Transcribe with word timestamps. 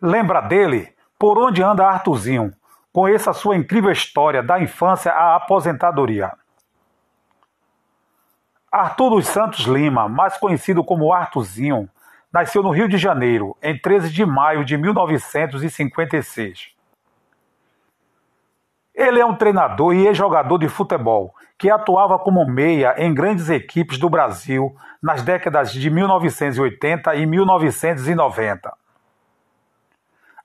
Lembra 0.00 0.40
dele? 0.40 0.94
Por 1.18 1.38
onde 1.38 1.62
anda 1.62 1.86
Artuzinho? 1.86 2.52
Conheça 2.92 3.30
a 3.30 3.34
sua 3.34 3.56
incrível 3.56 3.90
história 3.90 4.42
da 4.42 4.60
infância 4.60 5.12
à 5.12 5.36
aposentadoria. 5.36 6.32
Arthur 8.70 9.10
dos 9.10 9.26
Santos 9.26 9.66
Lima, 9.66 10.08
mais 10.08 10.36
conhecido 10.36 10.84
como 10.84 11.12
Artuzinho, 11.12 11.88
nasceu 12.32 12.62
no 12.62 12.70
Rio 12.70 12.88
de 12.88 12.98
Janeiro 12.98 13.56
em 13.62 13.78
13 13.78 14.10
de 14.10 14.24
maio 14.24 14.64
de 14.64 14.76
1956. 14.76 16.77
Ele 18.98 19.20
é 19.20 19.24
um 19.24 19.36
treinador 19.36 19.94
e 19.94 20.08
ex-jogador 20.08 20.58
de 20.58 20.68
futebol 20.68 21.32
que 21.56 21.70
atuava 21.70 22.18
como 22.18 22.44
meia 22.44 22.96
em 22.98 23.14
grandes 23.14 23.48
equipes 23.48 23.96
do 23.96 24.10
Brasil 24.10 24.74
nas 25.00 25.22
décadas 25.22 25.70
de 25.70 25.88
1980 25.88 27.14
e 27.14 27.24
1990. 27.24 28.76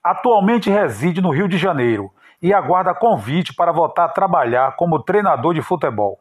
Atualmente 0.04 0.70
reside 0.70 1.20
no 1.20 1.30
Rio 1.30 1.48
de 1.48 1.58
Janeiro 1.58 2.12
e 2.40 2.54
aguarda 2.54 2.94
convite 2.94 3.52
para 3.52 3.72
voltar 3.72 4.04
a 4.04 4.08
trabalhar 4.10 4.76
como 4.76 5.02
treinador 5.02 5.52
de 5.52 5.60
futebol. 5.60 6.20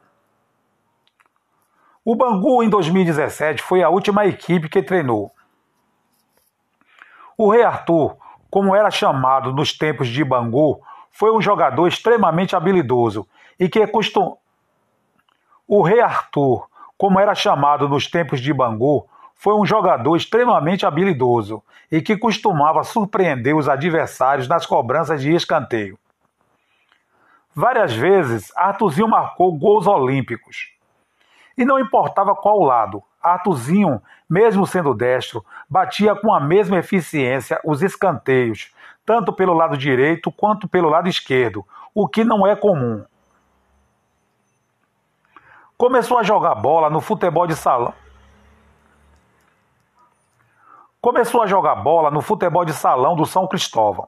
O 2.03 2.15
Bangu, 2.15 2.63
em 2.63 2.69
2017, 2.69 3.61
foi 3.61 3.83
a 3.83 3.89
última 3.89 4.25
equipe 4.25 4.67
que 4.67 4.81
treinou. 4.81 5.31
O 7.37 7.51
Rei 7.51 7.63
Arthur, 7.63 8.17
como 8.49 8.75
era 8.75 8.89
chamado 8.89 9.53
nos 9.53 9.71
tempos 9.71 10.07
de 10.07 10.23
Bangu, 10.23 10.81
foi 11.13 11.31
um 11.31 11.39
jogador 11.39 11.87
extremamente 11.87 12.55
habilidoso 12.55 13.25
e 13.57 13.69
que 13.69 13.85
costum... 13.87 14.35
O 15.65 15.81
Rei 15.81 16.01
Arthur, 16.01 16.67
como 16.97 17.19
era 17.19 17.33
chamado 17.33 17.87
nos 17.87 18.07
tempos 18.07 18.41
de 18.41 18.51
Bangu, 18.51 19.07
foi 19.35 19.53
um 19.53 19.65
jogador 19.65 20.15
extremamente 20.17 20.85
habilidoso 20.85 21.63
e 21.91 22.01
que 22.01 22.17
costumava 22.17 22.83
surpreender 22.83 23.55
os 23.55 23.69
adversários 23.69 24.47
nas 24.47 24.65
cobranças 24.65 25.21
de 25.21 25.33
escanteio. 25.33 25.97
Várias 27.55 27.93
vezes, 27.93 28.51
Artuzinho 28.57 29.07
marcou 29.07 29.55
gols 29.57 29.85
olímpicos. 29.85 30.73
E 31.55 31.63
não 31.63 31.79
importava 31.79 32.35
qual 32.35 32.63
lado, 32.63 33.03
Artuzinho, 33.21 34.01
mesmo 34.27 34.65
sendo 34.65 34.93
destro, 34.93 35.45
batia 35.69 36.15
com 36.15 36.33
a 36.33 36.39
mesma 36.39 36.79
eficiência 36.79 37.61
os 37.63 37.83
escanteios, 37.83 38.73
tanto 39.05 39.33
pelo 39.33 39.53
lado 39.53 39.77
direito 39.77 40.31
quanto 40.31 40.67
pelo 40.67 40.89
lado 40.89 41.09
esquerdo, 41.09 41.65
o 41.93 42.07
que 42.07 42.23
não 42.23 42.47
é 42.47 42.55
comum. 42.55 43.03
Começou 45.77 46.17
a 46.17 46.23
jogar 46.23 46.55
bola 46.55 46.89
no 46.89 47.01
futebol 47.01 47.45
de 47.45 47.55
salão. 47.55 47.93
Começou 51.01 51.43
a 51.43 51.47
jogar 51.47 51.75
bola 51.75 52.09
no 52.09 52.21
futebol 52.21 52.63
de 52.63 52.73
salão 52.73 53.15
do 53.15 53.25
São 53.25 53.45
Cristóvão. 53.47 54.07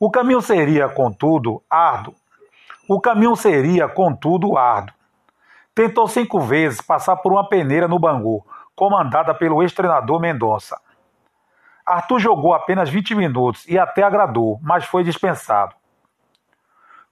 O 0.00 0.10
caminho 0.10 0.40
seria, 0.40 0.88
contudo, 0.88 1.62
árduo, 1.68 2.14
o 2.88 3.00
caminho 3.00 3.36
seria, 3.36 3.86
contudo, 3.86 4.56
árduo. 4.56 4.94
Tentou 5.74 6.08
cinco 6.08 6.40
vezes 6.40 6.80
passar 6.80 7.16
por 7.16 7.32
uma 7.32 7.48
peneira 7.48 7.86
no 7.86 7.98
Bangu, 7.98 8.44
comandada 8.74 9.34
pelo 9.34 9.62
ex-treinador 9.62 10.18
Mendonça. 10.18 10.80
Arthur 11.84 12.20
jogou 12.20 12.54
apenas 12.54 12.88
20 12.88 13.14
minutos 13.14 13.66
e 13.68 13.78
até 13.78 14.02
agradou, 14.02 14.58
mas 14.62 14.84
foi 14.84 15.02
dispensado. 15.02 15.74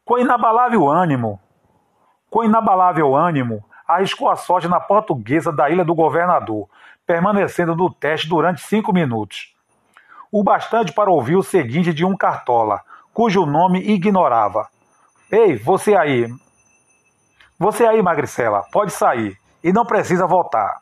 Com 0.04 0.18
inabalável 0.18 0.88
ânimo, 0.88 1.40
com 2.30 2.44
inabalável 2.44 3.14
ânimo, 3.14 3.64
arriscou 3.86 4.30
a 4.30 4.36
sorte 4.36 4.68
na 4.68 4.80
portuguesa 4.80 5.52
da 5.52 5.68
Ilha 5.68 5.84
do 5.84 5.94
Governador, 5.94 6.68
permanecendo 7.06 7.74
no 7.74 7.92
teste 7.92 8.28
durante 8.28 8.60
cinco 8.62 8.92
minutos. 8.92 9.54
O 10.30 10.44
bastante 10.44 10.92
para 10.92 11.10
ouvir 11.10 11.36
o 11.36 11.42
seguinte 11.42 11.92
de 11.92 12.04
um 12.04 12.16
cartola, 12.16 12.80
cujo 13.12 13.44
nome 13.44 13.80
ignorava. 13.80 14.68
Ei, 15.30 15.56
você 15.56 15.96
aí. 15.96 16.28
Você 17.58 17.84
aí, 17.84 18.00
Magricela, 18.00 18.64
pode 18.72 18.92
sair 18.92 19.36
e 19.62 19.72
não 19.72 19.84
precisa 19.84 20.26
voltar. 20.26 20.80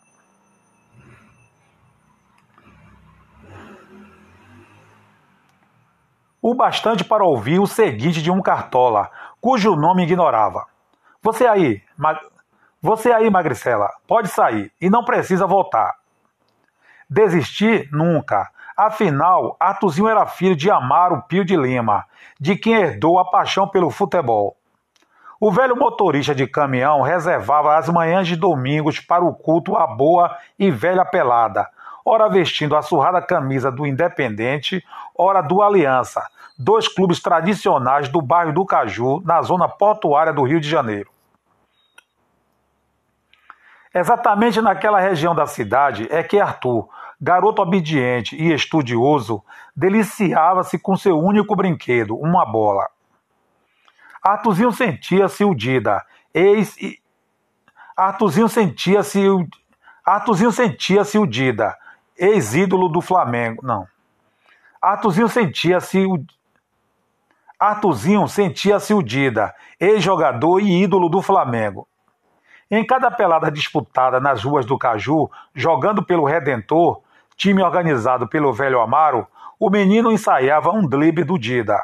O 6.41 6.55
bastante 6.55 7.05
para 7.05 7.25
ouvir 7.25 7.59
o 7.59 7.67
seguinte 7.67 8.23
de 8.23 8.31
um 8.31 8.41
cartola, 8.41 9.11
cujo 9.41 9.75
nome 9.75 10.05
ignorava. 10.05 10.67
Você 11.21 11.47
aí, 11.47 11.83
mag... 11.97 12.19
você 12.81 13.11
aí, 13.11 13.29
Magricela, 13.29 13.91
pode 14.07 14.29
sair 14.29 14.73
e 14.81 14.89
não 14.89 15.05
precisa 15.05 15.47
voltar. 15.47 15.95
Desistir 17.11 17.89
nunca. 17.91 18.49
Afinal, 18.77 19.57
Atuzinho 19.59 20.07
era 20.07 20.27
filho 20.27 20.55
de 20.55 20.71
Amaro 20.71 21.23
Pio 21.23 21.45
de 21.45 21.57
Lima, 21.57 22.05
de 22.39 22.55
quem 22.55 22.75
herdou 22.75 23.19
a 23.19 23.29
paixão 23.29 23.67
pelo 23.69 23.91
futebol. 23.91 24.57
O 25.41 25.51
velho 25.51 25.77
motorista 25.77 26.35
de 26.35 26.47
caminhão 26.47 27.03
reservava 27.03 27.77
as 27.77 27.89
manhãs 27.89 28.29
de 28.29 28.37
domingos 28.37 29.01
para 29.01 29.25
o 29.25 29.35
culto 29.35 29.77
à 29.77 29.87
boa 29.87 30.37
e 30.57 30.71
velha 30.71 31.05
pelada, 31.05 31.69
ora 32.09 32.27
vestindo 32.29 32.75
a 32.75 32.81
surrada 32.81 33.21
camisa 33.21 33.71
do 33.71 33.87
Independente, 33.87 34.83
ora 35.15 35.43
do 35.43 35.63
Aliança, 35.63 36.27
dois 36.59 36.89
clubes 36.89 37.21
tradicionais 37.21 38.09
do 38.09 38.23
bairro 38.23 38.53
do 38.53 38.65
Caju, 38.65 39.21
na 39.25 39.43
zona 39.43 39.69
portuária 39.69 40.33
do 40.33 40.43
Rio 40.43 40.59
de 40.59 40.69
Janeiro. 40.69 41.11
Exatamente 43.95 44.61
naquela 44.63 45.01
região 45.01 45.35
da 45.35 45.47
cidade 45.47 46.09
é 46.11 46.23
que 46.23 46.41
Arthur, 46.41 46.89
garoto 47.21 47.61
obediente 47.61 48.37
e 48.37 48.55
estudioso, 48.55 49.43
deliciava-se 49.77 50.79
com 50.79 50.97
seu 50.97 51.19
único 51.19 51.55
brinquedo, 51.55 52.17
uma 52.17 52.47
bola. 52.47 52.89
Artuzinho 54.23 54.73
sentia-se 54.73 55.45
udida, 55.45 56.03
ex 56.33 56.75
Artuzinho 57.95 58.49
sentia-se 58.49 59.21
Artuzinho 60.05 60.53
sentia-se 60.53 61.19
udida, 61.19 61.77
ex-ídolo 62.19 62.89
do 62.89 63.01
Flamengo. 63.01 63.65
Não. 63.65 63.87
Artuzinho 64.81 65.29
sentia-se 65.29 66.07
Artuzinho 67.59 68.29
sentia-se 68.29 68.95
udida, 68.95 69.53
ex-jogador 69.81 70.61
e 70.61 70.83
ídolo 70.83 71.09
do 71.09 71.21
Flamengo. 71.21 71.89
Em 72.71 72.87
cada 72.87 73.11
pelada 73.11 73.51
disputada 73.51 74.21
nas 74.21 74.45
ruas 74.45 74.65
do 74.65 74.79
Caju, 74.79 75.29
jogando 75.55 76.05
pelo 76.05 76.25
Redentor, 76.25 77.03
time 77.37 77.63
organizado 77.63 78.29
pelo 78.29 78.53
velho 78.53 78.81
Amaro, 78.81 79.27
o 79.59 79.71
menino 79.71 80.13
ensaiava 80.13 80.71
um 80.71 80.87
drible 80.87 81.25
do 81.25 81.37
Dida. 81.37 81.83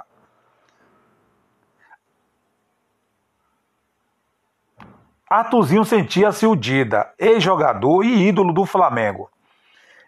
Atuzinho 5.29 5.85
sentia-se 5.85 6.47
o 6.47 6.55
Dida, 6.55 7.13
ex-jogador 7.19 8.05
e 8.05 8.29
ídolo 8.29 8.53
do 8.53 8.65
Flamengo. 8.65 9.29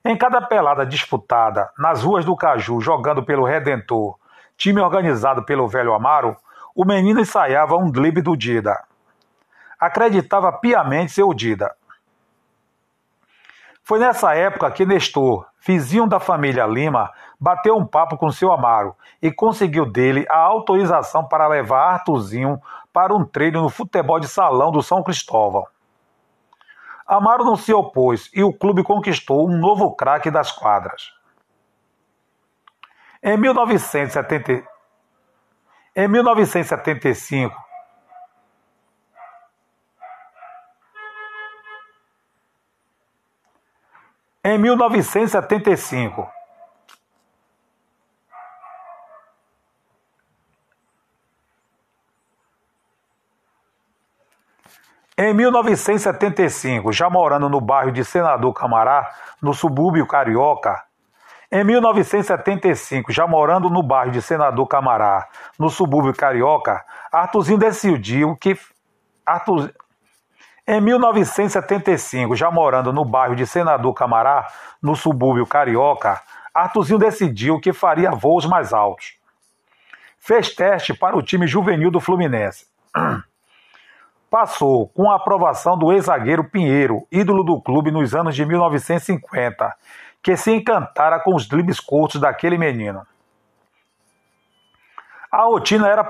Em 0.09 0.17
cada 0.17 0.41
pelada 0.41 0.87
disputada 0.87 1.69
nas 1.77 2.05
ruas 2.05 2.25
do 2.25 2.37
Caju, 2.37 2.81
jogando 2.81 3.25
pelo 3.25 3.44
Redentor, 3.44 4.17
time 4.56 4.81
organizado 4.81 5.44
pelo 5.44 5.67
velho 5.67 5.93
Amaro, 5.93 6.37
o 6.77 6.84
menino 6.84 7.19
ensaiava 7.19 7.75
um 7.75 7.91
drible 7.91 8.22
do 8.22 8.37
Dida. 8.37 8.84
Acreditava 9.81 10.53
piamente 10.53 11.11
ser 11.11 11.25
o 11.25 11.34
Dida. 11.34 11.75
Foi 13.83 13.99
nessa 13.99 14.33
época 14.33 14.71
que 14.71 14.87
Nestor, 14.87 15.44
vizinho 15.67 16.06
da 16.06 16.20
família 16.20 16.67
Lima, 16.67 17.11
bateu 17.41 17.76
um 17.76 17.85
papo 17.85 18.17
com 18.17 18.31
seu 18.31 18.53
Amaro 18.53 18.94
e 19.20 19.32
conseguiu 19.32 19.85
dele 19.85 20.25
a 20.31 20.38
autorização 20.38 21.26
para 21.26 21.49
levar 21.49 21.94
Artuzinho 21.94 22.62
para 22.93 23.12
um 23.12 23.25
treino 23.25 23.61
no 23.61 23.69
futebol 23.69 24.20
de 24.20 24.29
salão 24.29 24.70
do 24.70 24.85
São 24.85 25.03
Cristóvão. 25.03 25.67
Amaro 27.06 27.44
não 27.44 27.56
se 27.56 27.73
opôs 27.73 28.29
e 28.35 28.43
o 28.43 28.53
clube 28.53 28.82
conquistou 28.82 29.49
um 29.49 29.56
novo 29.58 29.94
craque 29.94 30.31
das 30.31 30.50
quadras. 30.50 31.12
Em 33.23 33.37
1970... 33.37 34.67
em 35.94 36.08
1975, 36.08 37.67
Em 44.49 44.58
1975, 44.58 46.31
Em 55.19 55.33
1975, 55.33 56.93
já 56.93 57.09
morando 57.09 57.49
no 57.49 57.59
bairro 57.59 57.91
de 57.91 58.05
Senador 58.05 58.53
Camará, 58.53 59.11
no 59.41 59.55
subúrbio 59.55 60.07
carioca, 60.07 60.85
em 61.51 61.65
1975, 61.65 63.11
já 63.11 63.27
morando 63.27 63.71
no 63.71 63.83
bairro 63.83 64.13
de 64.13 64.21
Senador 64.21 64.67
Camará, 64.67 65.27
no 65.59 65.71
subúrbio 65.71 66.13
carioca, 66.13 66.85
Artuzinho 67.11 67.57
decidiu 67.57 68.37
que 68.37 68.59
Arthur, 69.25 69.73
Em 70.69 70.83
1975, 70.83 72.37
já 72.37 72.51
morando 72.51 72.93
no 72.93 73.03
bairro 73.03 73.35
de 73.35 73.47
Senador 73.47 73.95
Camará, 73.95 74.47
no 74.83 74.95
subúrbio 74.95 75.47
carioca, 75.47 76.21
Artuzinho 76.53 76.99
decidiu 76.99 77.59
que 77.59 77.73
faria 77.73 78.11
voos 78.11 78.45
mais 78.45 78.71
altos. 78.75 79.15
Fez 80.19 80.55
teste 80.55 80.93
para 80.93 81.17
o 81.17 81.23
time 81.23 81.47
juvenil 81.47 81.91
do 81.91 82.01
Fluminense. 82.01 82.67
Passou 84.31 84.88
com 84.88 85.11
a 85.11 85.17
aprovação 85.17 85.78
do 85.78 85.93
ex-zagueiro 85.93 86.44
Pinheiro, 86.44 87.06
ídolo 87.11 87.44
do 87.44 87.61
clube 87.61 87.90
nos 87.90 88.14
anos 88.14 88.34
de 88.34 88.44
1950, 88.44 89.73
que 90.23 90.37
se 90.37 90.52
encantara 90.52 91.20
com 91.20 91.34
os 91.34 91.46
dribles 91.46 91.78
curtos 91.78 92.20
daquele 92.20 92.58
menino. 92.58 93.06
A 95.31 95.43
rotina 95.43 95.88
era, 95.88 96.08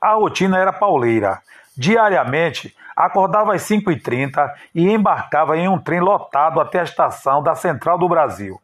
a 0.00 0.14
rotina 0.14 0.58
era 0.58 0.72
pauleira. 0.72 1.40
Diariamente, 1.76 2.76
acordava 2.96 3.54
às 3.54 3.62
5h30 3.62 4.52
e 4.74 4.90
embarcava 4.90 5.56
em 5.56 5.68
um 5.68 5.78
trem 5.78 6.00
lotado 6.00 6.60
até 6.60 6.80
a 6.80 6.84
estação 6.84 7.42
da 7.42 7.54
Central 7.54 7.98
do 7.98 8.08
Brasil. 8.08 8.60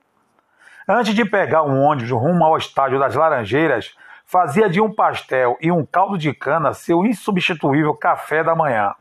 Antes 0.89 1.15
de 1.15 1.25
pegar 1.25 1.63
um 1.63 1.83
ônibus 1.83 2.11
rumo 2.11 2.45
ao 2.45 2.57
estádio 2.57 2.99
das 2.99 3.15
Laranjeiras, 3.15 3.95
fazia 4.31 4.69
de 4.69 4.79
um 4.79 4.95
pastel 4.95 5.57
e 5.59 5.73
um 5.73 5.87
caldo 5.87 6.19
de 6.19 6.35
cana 6.35 6.75
seu 6.75 7.05
insubstituível 7.07 7.95
café 7.95 8.45
da 8.45 8.55
manhã. 8.55 8.93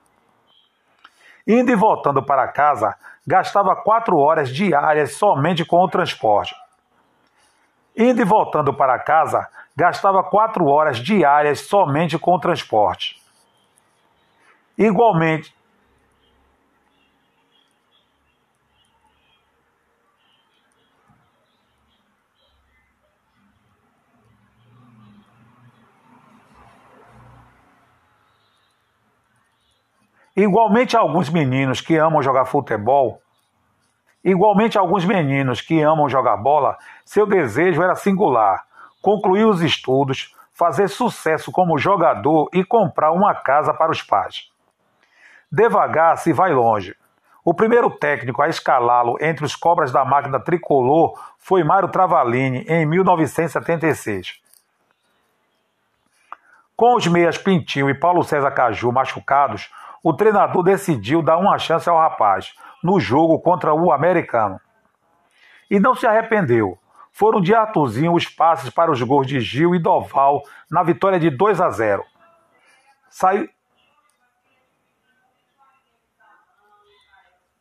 Indo 1.46 1.70
e 1.70 1.76
voltando 1.76 2.24
para 2.24 2.48
casa, 2.48 2.96
gastava 3.26 3.76
quatro 3.76 4.18
horas 4.18 4.50
diárias 4.50 5.16
somente 5.16 5.66
com 5.66 5.84
o 5.84 5.90
transporte. 5.90 6.56
Indo 7.96 8.22
e 8.22 8.26
voltando 8.26 8.74
para 8.74 9.00
casa, 9.00 9.46
gastava 9.76 10.24
quatro 10.24 10.66
horas 10.66 10.98
diárias 10.98 11.60
somente 11.60 12.18
com 12.18 12.32
o 12.32 12.40
transporte. 12.40 13.22
Igualmente, 14.78 15.54
Igualmente 30.38 30.96
alguns 30.96 31.32
meninos 31.32 31.82
que 31.82 31.98
amam 31.98 32.22
jogar 32.22 32.46
futebol, 32.46 33.20
igualmente 34.24 34.78
alguns 34.78 35.04
meninos 35.04 35.62
que 35.62 35.82
amam 35.82 36.08
jogar 36.08 36.38
bola, 36.38 36.78
seu 37.04 37.26
desejo 37.26 37.82
era 37.82 37.96
singular: 37.96 38.64
concluir 39.02 39.46
os 39.46 39.64
estudos, 39.64 40.36
fazer 40.54 40.90
sucesso 40.90 41.52
como 41.52 41.80
jogador 41.80 42.50
e 42.54 42.64
comprar 42.64 43.12
uma 43.14 43.34
casa 43.34 43.74
para 43.74 43.92
os 43.92 44.04
pais. 44.04 44.52
Devagar 45.52 46.16
se 46.20 46.32
vai 46.32 46.54
longe. 46.54 46.96
O 47.44 47.52
primeiro 47.52 47.90
técnico 47.90 48.44
a 48.44 48.48
escalá-lo 48.48 49.18
entre 49.20 49.44
os 49.44 49.56
cobras 49.56 49.92
da 49.92 50.06
máquina 50.06 50.40
tricolor 50.40 51.20
foi 51.40 51.64
Mário 51.64 51.90
Travalini, 51.90 52.64
em 52.68 52.86
1976. 52.86 54.40
Com 56.76 56.96
os 56.96 57.08
meias 57.08 57.40
Pintinho 57.40 57.90
e 57.90 58.00
Paulo 58.00 58.24
César 58.24 58.52
Caju 58.52 58.92
machucados, 58.92 59.72
o 60.08 60.14
treinador 60.14 60.64
decidiu 60.64 61.22
dar 61.22 61.38
uma 61.38 61.60
chance 61.60 61.90
ao 61.90 61.98
rapaz 61.98 62.56
no 62.82 62.98
jogo 62.98 63.42
contra 63.42 63.74
o 63.74 63.92
americano. 63.92 64.58
E 65.70 65.82
não 65.82 65.94
se 65.94 66.08
arrependeu. 66.08 66.80
Foram 67.12 67.42
de 67.42 67.54
Artuzinho 67.54 68.14
os 68.14 68.26
passes 68.26 68.70
para 68.70 68.90
os 68.90 69.02
gols 69.02 69.28
de 69.28 69.42
Gil 69.42 69.76
e 69.76 69.80
Doval 69.80 70.44
na 70.72 70.82
vitória 70.82 71.20
de 71.20 71.30
2 71.30 71.60
a 71.60 71.70
0. 71.72 72.06
Saiu, 73.10 73.50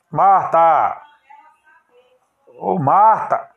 Marta! 0.08 1.02
Ô 2.60 2.78
Marta! 2.78 3.55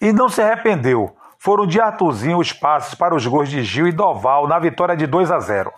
E 0.00 0.12
não 0.12 0.28
se 0.28 0.42
arrependeu. 0.42 1.16
Foram 1.38 1.66
de 1.66 1.80
Artuzinho 1.80 2.38
os 2.38 2.52
passes 2.52 2.94
para 2.94 3.14
os 3.14 3.26
gols 3.26 3.48
de 3.48 3.62
Gil 3.62 3.86
e 3.86 3.92
Doval 3.92 4.48
na 4.48 4.58
vitória 4.58 4.96
de 4.96 5.06
2 5.06 5.30
a 5.30 5.38
0. 5.38 5.72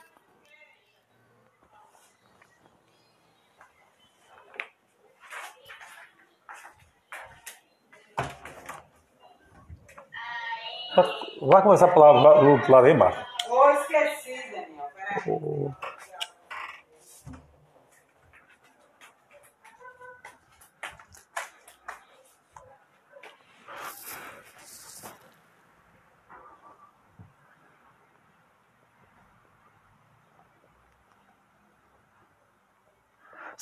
Vai 11.43 11.63
começar 11.63 11.89
pelo 11.89 12.05
lado, 12.05 12.77
aí 12.87 12.93
embaixo. 12.93 13.36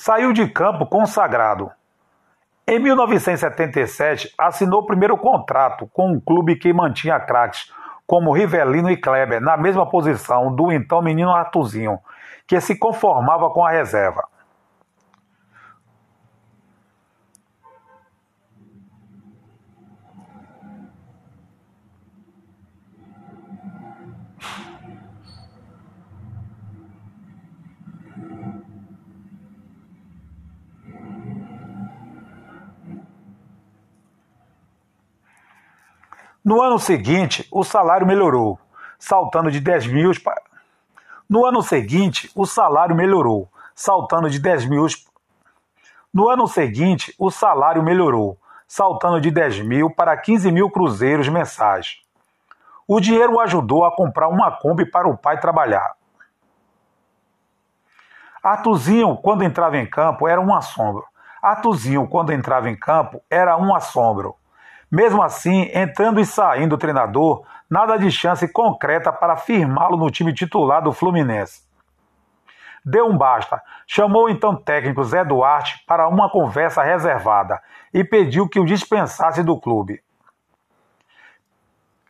Saiu 0.05 0.31
de 0.33 0.47
campo 0.47 0.85
consagrado. 0.85 1.71
Em 2.67 2.77
1977, 2.77 4.31
assinou 4.37 4.81
o 4.81 4.85
primeiro 4.85 5.17
contrato 5.17 5.89
com 5.91 6.11
um 6.11 6.19
clube 6.19 6.57
que 6.57 6.71
mantinha 6.71 7.19
craques 7.19 7.73
como 8.05 8.31
Rivelino 8.31 8.91
e 8.91 8.97
Kleber 8.97 9.41
na 9.41 9.57
mesma 9.57 9.89
posição 9.89 10.53
do 10.53 10.71
então 10.71 11.01
menino 11.01 11.31
Artuzinho, 11.31 11.97
que 12.45 12.61
se 12.61 12.77
conformava 12.77 13.49
com 13.49 13.65
a 13.65 13.71
reserva. 13.71 14.27
No 36.45 36.61
ano 36.61 36.77
seguinte, 36.77 37.47
o 37.51 37.63
salário 37.63 38.05
melhorou, 38.05 38.59
saltando 38.99 39.49
de 39.49 39.59
10 39.59 39.87
mil 39.87 40.11
para. 40.23 40.43
No 41.27 41.43
ano 41.43 41.63
seguinte, 41.63 42.31
o 42.35 42.45
salário 42.45 42.95
melhorou, 42.95 43.49
saltando 43.73 44.29
de 44.29 44.37
10 44.37 44.65
mil. 44.65 44.85
No 46.13 46.29
ano 46.29 46.47
seguinte, 46.47 47.15
o 47.17 47.31
salário 47.31 47.81
melhorou, 47.81 48.37
saltando 48.67 49.19
de 49.19 49.31
10 49.31 49.61
mil 49.61 49.89
para 49.89 50.15
15 50.15 50.51
mil 50.51 50.69
cruzeiros 50.69 51.27
mensais. 51.27 51.99
O 52.87 52.99
dinheiro 52.99 53.39
ajudou 53.39 53.83
a 53.83 53.95
comprar 53.95 54.27
uma 54.27 54.51
Kombi 54.51 54.85
para 54.85 55.07
o 55.07 55.17
pai 55.17 55.39
trabalhar. 55.39 55.95
Artuzinho, 58.43 59.17
quando 59.17 59.43
entrava 59.43 59.77
em 59.77 59.89
campo, 59.89 60.27
era 60.27 60.39
um 60.39 60.53
assombro. 60.53 61.05
Artuzinho, 61.41 62.07
quando 62.07 62.31
entrava 62.31 62.69
em 62.69 62.75
campo, 62.75 63.19
era 63.31 63.57
um 63.57 63.73
assombro. 63.73 64.35
Mesmo 64.95 65.21
assim, 65.21 65.69
entrando 65.73 66.21
e 66.21 66.25
saindo 66.25 66.75
o 66.75 66.77
treinador, 66.77 67.43
nada 67.69 67.97
de 67.97 68.09
chance 68.09 68.47
concreta 68.47 69.11
para 69.11 69.35
firmá-lo 69.35 69.97
no 69.97 70.09
time 70.09 70.33
titular 70.33 70.81
do 70.81 70.93
Fluminense. 70.93 71.65
Deu 72.85 73.05
um 73.05 73.17
basta. 73.17 73.61
Chamou 73.85 74.29
então 74.29 74.55
técnico 74.55 75.03
Zé 75.03 75.25
Duarte 75.25 75.83
para 75.85 76.07
uma 76.07 76.31
conversa 76.31 76.81
reservada 76.81 77.61
e 77.93 78.05
pediu 78.05 78.47
que 78.47 78.57
o 78.57 78.63
dispensasse 78.63 79.43
do 79.43 79.59
clube. 79.59 80.01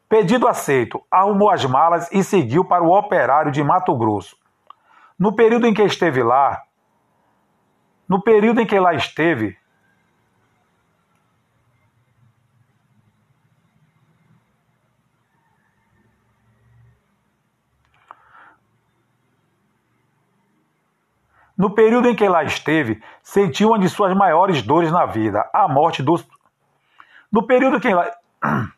Pedido 0.07 0.47
aceito, 0.47 1.03
arrumou 1.09 1.49
as 1.49 1.65
malas 1.65 2.07
e 2.11 2.23
seguiu 2.23 2.63
para 2.63 2.83
o 2.83 2.95
operário 2.95 3.51
de 3.51 3.63
Mato 3.63 3.97
Grosso. 3.97 4.37
No 5.17 5.35
período 5.35 5.65
em 5.65 5.73
que 5.73 5.81
esteve 5.81 6.21
lá, 6.21 6.61
no 8.07 8.21
período 8.21 8.61
em 8.61 8.65
que 8.67 8.79
lá 8.79 8.93
esteve, 8.93 9.57
No 21.57 21.69
período 21.73 22.09
em 22.09 22.15
que 22.15 22.27
lá 22.27 22.43
esteve, 22.43 23.01
sentiu 23.23 23.69
uma 23.69 23.79
de 23.79 23.87
suas 23.87 24.13
maiores 24.15 24.61
dores 24.61 24.91
na 24.91 25.05
vida, 25.05 25.49
a 25.53 25.67
morte 25.67 26.03
dos. 26.03 26.27
No 27.31 27.47
período 27.47 27.79
que 27.79 27.93
lá, 27.93 28.11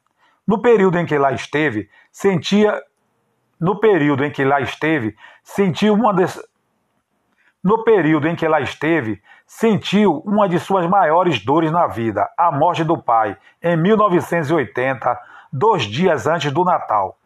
no 0.48 0.62
período 0.62 0.98
em 1.00 1.06
que 1.06 1.18
lá 1.18 1.32
esteve, 1.32 1.90
sentia. 2.12 2.82
No 3.60 3.80
período 3.80 4.24
em 4.24 4.30
que 4.30 4.46
lá 4.46 4.62
esteve, 4.62 5.16
sentiu 5.44 5.96
uma 5.96 6.14
des... 6.14 6.40
No 7.64 7.84
período 7.84 8.28
em 8.28 8.36
que 8.36 8.48
lá 8.48 8.62
esteve, 8.62 9.20
sentiu 9.48 10.22
uma 10.26 10.48
de 10.48 10.60
suas 10.60 10.86
maiores 10.86 11.44
dores 11.44 11.72
na 11.72 11.88
vida, 11.88 12.30
a 12.38 12.52
morte 12.52 12.84
do 12.84 12.96
pai, 13.02 13.36
em 13.64 13.76
1980, 13.76 15.20
dois 15.52 15.84
dias 15.84 16.28
antes 16.28 16.52
do 16.52 16.64
Natal. 16.64 17.18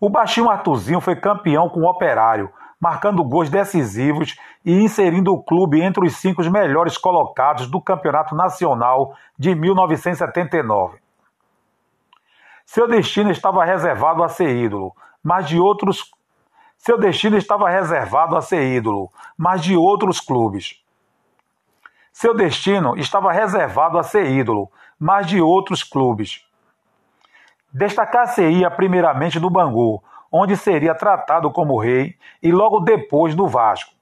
O 0.00 0.08
baixinho 0.08 0.48
Artuzinho 0.48 1.00
foi 1.00 1.14
campeão 1.14 1.68
com 1.68 1.80
o 1.80 1.88
Operário, 1.88 2.50
marcando 2.80 3.22
gols 3.22 3.50
decisivos 3.50 4.34
e 4.64 4.72
inserindo 4.72 5.32
o 5.32 5.42
clube 5.42 5.82
entre 5.82 6.06
os 6.06 6.16
cinco 6.16 6.42
melhores 6.50 6.96
colocados 6.96 7.66
do 7.66 7.78
Campeonato 7.80 8.34
Nacional 8.34 9.14
de 9.38 9.54
1979. 9.54 10.98
Seu 12.64 12.88
destino 12.88 13.30
estava 13.30 13.62
reservado 13.64 14.24
a 14.24 14.28
ser 14.28 14.56
ídolo, 14.56 14.96
mas 15.22 15.46
de 15.46 15.58
outros 15.60 16.10
seu 16.78 16.98
destino 16.98 17.36
estava 17.36 17.68
reservado 17.68 18.34
a 18.34 18.40
ser 18.40 18.62
ídolo, 18.74 19.10
mas 19.36 19.62
de 19.62 19.76
outros 19.76 20.18
clubes. 20.18 20.82
Seu 22.10 22.34
destino 22.34 22.96
estava 22.96 23.30
reservado 23.32 23.98
a 23.98 24.02
ser 24.02 24.30
ídolo, 24.30 24.70
mas 24.98 25.26
de 25.26 25.42
outros 25.42 25.82
clubes. 25.82 26.42
Destacar-se-ia 27.72 28.70
primeiramente 28.70 29.38
no 29.38 29.50
Bangu, 29.50 30.02
onde 30.30 30.56
seria 30.56 30.94
tratado 30.94 31.50
como 31.50 31.80
rei, 31.80 32.16
e 32.42 32.52
logo 32.52 32.80
depois 32.80 33.34
no 33.34 33.46
Vasco. 33.46 33.92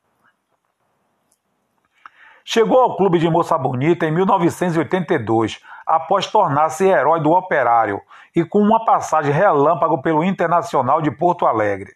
Chegou 2.45 2.81
ao 2.81 2.97
clube 2.97 3.19
de 3.19 3.29
Moça 3.29 3.59
Bonita 3.59 4.07
em 4.07 4.11
1982, 4.11 5.61
após 5.87 6.27
tornar-se 6.27 6.87
herói 6.87 7.21
do 7.21 7.31
Operário 7.31 8.01
e 8.35 8.45
com 8.45 8.59
uma 8.61 8.85
passagem 8.85 9.33
relâmpago 9.33 10.01
pelo 10.01 10.25
Internacional 10.25 11.03
de 11.03 11.11
Porto 11.11 11.47
Alegre. 11.47 11.95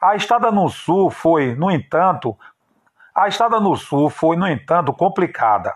A 0.00 0.14
estada 0.14 0.50
no 0.50 0.68
Sul 0.68 1.10
foi, 1.10 1.54
no 1.54 1.70
entanto, 1.70 2.36
a 3.14 3.28
estada 3.28 3.60
no 3.60 3.76
Sul 3.76 4.08
foi, 4.08 4.36
no 4.36 4.46
entanto, 4.46 4.92
complicada. 4.92 5.74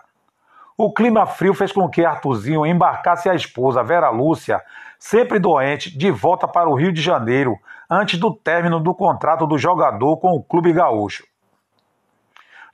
O 0.77 0.91
clima 0.91 1.25
frio 1.25 1.53
fez 1.53 1.71
com 1.71 1.87
que 1.89 2.03
Artuzinho 2.03 2.65
embarcasse 2.65 3.29
a 3.29 3.35
esposa, 3.35 3.83
Vera 3.83 4.09
Lúcia, 4.09 4.61
sempre 4.99 5.39
doente, 5.39 5.95
de 5.95 6.11
volta 6.11 6.47
para 6.47 6.69
o 6.69 6.75
Rio 6.75 6.91
de 6.91 7.01
Janeiro, 7.01 7.57
antes 7.89 8.19
do 8.19 8.33
término 8.33 8.79
do 8.79 8.93
contrato 8.93 9.45
do 9.45 9.57
jogador 9.57 10.17
com 10.17 10.29
o 10.29 10.43
Clube 10.43 10.73
Gaúcho. 10.73 11.23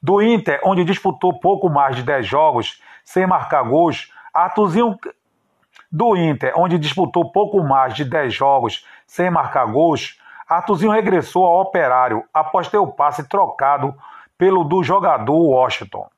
Do 0.01 0.21
Inter, 0.21 0.59
onde 0.65 0.83
disputou 0.83 1.39
pouco 1.39 1.69
mais 1.69 1.95
de 1.95 2.03
10 2.03 2.25
jogos 2.25 2.81
sem 3.03 3.27
marcar 3.27 3.63
gols, 3.63 4.11
Artuzinho 4.33 4.97
do 5.91 6.15
Inter, 6.15 6.53
onde 6.55 6.77
disputou 6.77 7.31
pouco 7.31 7.61
mais 7.61 7.93
de 7.93 8.05
10 8.05 8.33
jogos 8.33 8.85
sem 9.05 9.29
marcar 9.29 9.65
gols, 9.65 10.17
Artuzinho 10.47 10.91
regressou 10.91 11.45
ao 11.45 11.61
Operário 11.61 12.23
após 12.33 12.67
ter 12.67 12.77
o 12.77 12.87
passe 12.87 13.27
trocado 13.27 13.93
pelo 14.37 14.63
do 14.63 14.83
jogador 14.83 15.37
Washington. 15.37 16.09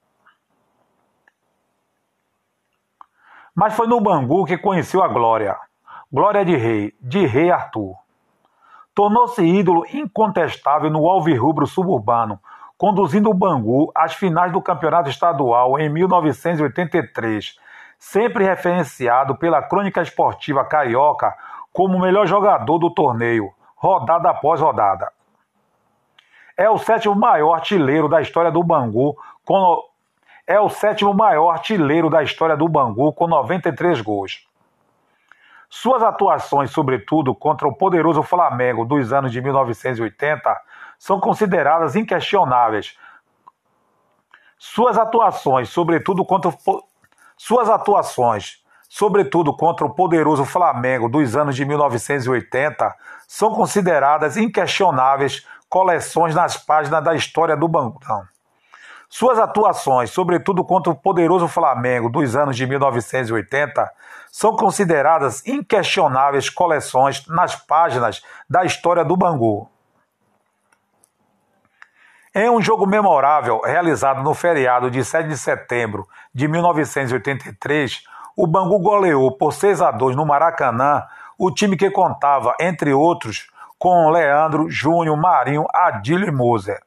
Mas 3.53 3.75
foi 3.75 3.85
no 3.87 4.01
Bangu 4.01 4.45
que 4.45 4.57
conheceu 4.57 5.03
a 5.03 5.07
glória. 5.07 5.55
Glória 6.13 6.45
de 6.45 6.55
Rei, 6.55 6.93
de 7.01 7.25
Rei 7.25 7.49
Arthur. 7.49 7.95
Tornou-se 8.93 9.43
ídolo 9.43 9.83
incontestável 9.91 10.87
no 10.91 11.09
Alvirrubro 11.09 11.65
suburbano, 11.65 12.39
conduzindo 12.77 13.31
o 13.31 13.33
Bangu 13.33 13.91
às 13.95 14.13
finais 14.13 14.51
do 14.51 14.61
Campeonato 14.61 15.09
Estadual 15.09 15.79
em 15.79 15.89
1983, 15.89 17.57
sempre 17.97 18.43
referenciado 18.43 19.35
pela 19.35 19.63
crônica 19.63 20.03
esportiva 20.03 20.63
carioca 20.63 21.33
como 21.73 21.97
o 21.97 21.99
melhor 21.99 22.27
jogador 22.27 22.77
do 22.77 22.93
torneio, 22.93 23.51
rodada 23.75 24.29
após 24.29 24.61
rodada. 24.61 25.11
É 26.55 26.69
o 26.69 26.77
sétimo 26.77 27.15
maior 27.15 27.55
artilheiro 27.55 28.07
da 28.07 28.21
história 28.21 28.51
do 28.51 28.61
Bangu, 28.61 29.17
com 29.43 29.83
é 30.45 30.59
o 30.59 30.69
sétimo 30.69 31.11
maior 31.11 31.49
artilheiro 31.49 32.07
da 32.07 32.21
história 32.21 32.55
do 32.55 32.69
Bangu, 32.69 33.11
com 33.13 33.25
93 33.25 33.99
gols. 34.01 34.47
Suas 35.75 36.03
atuações, 36.03 36.69
sobretudo 36.69 37.33
contra 37.33 37.67
o 37.67 37.75
poderoso 37.75 38.21
Flamengo 38.21 38.85
dos 38.85 39.11
anos 39.11 39.31
de 39.31 39.41
1980, 39.41 40.55
são 40.99 41.19
consideradas 41.19 41.95
inquestionáveis. 41.95 42.95
Suas 44.55 44.99
atuações, 44.99 45.69
sobretudo 45.69 46.23
contra 46.23 46.51
o, 46.51 46.83
suas 47.35 47.71
atuações, 47.71 48.63
sobretudo 48.87 49.51
contra 49.57 49.83
o 49.83 49.89
poderoso 49.89 50.45
Flamengo 50.45 51.09
dos 51.09 51.35
anos 51.35 51.55
de 51.55 51.65
1980, 51.65 52.95
são 53.27 53.51
consideradas 53.51 54.37
inquestionáveis 54.37 55.43
coleções 55.67 56.35
nas 56.35 56.55
páginas 56.55 57.03
da 57.03 57.15
história 57.15 57.57
do 57.57 57.67
Bangu. 57.67 57.99
Suas 59.15 59.37
atuações, 59.37 60.09
sobretudo 60.09 60.65
contra 60.65 60.91
o 60.91 60.95
poderoso 60.95 61.47
Flamengo 61.47 62.09
dos 62.09 62.35
anos 62.35 62.57
de 62.57 62.65
1980, 62.65 63.87
são 64.31 64.55
consideradas 64.55 65.45
inquestionáveis 65.45 66.49
coleções 66.49 67.23
nas 67.27 67.55
páginas 67.55 68.23
da 68.49 68.65
história 68.65 69.05
do 69.05 69.15
Bangu. 69.15 69.69
Em 72.33 72.49
um 72.49 72.59
jogo 72.59 72.87
memorável 72.87 73.61
realizado 73.63 74.23
no 74.23 74.33
feriado 74.33 74.89
de 74.89 75.05
7 75.05 75.29
de 75.29 75.37
setembro 75.37 76.07
de 76.33 76.47
1983, 76.47 78.01
o 78.35 78.47
Bangu 78.47 78.79
goleou 78.79 79.37
por 79.37 79.53
6 79.53 79.79
a 79.79 79.91
2 79.91 80.15
no 80.15 80.25
Maracanã 80.25 81.03
o 81.37 81.51
time 81.51 81.77
que 81.77 81.91
contava, 81.91 82.55
entre 82.59 82.91
outros, 82.91 83.47
com 83.77 84.09
Leandro, 84.09 84.71
Júnior, 84.71 85.15
Marinho, 85.15 85.67
Adílio 85.71 86.27
e 86.27 86.31
Moser. 86.31 86.81